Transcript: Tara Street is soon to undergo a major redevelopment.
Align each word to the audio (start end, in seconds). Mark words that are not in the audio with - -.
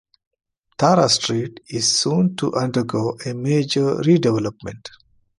Tara 0.79 1.07
Street 1.07 1.59
is 1.69 1.99
soon 1.99 2.35
to 2.37 2.51
undergo 2.55 3.19
a 3.23 3.35
major 3.35 3.97
redevelopment. 3.97 4.87